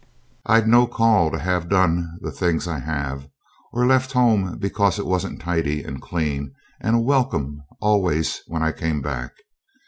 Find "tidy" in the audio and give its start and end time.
5.39-5.83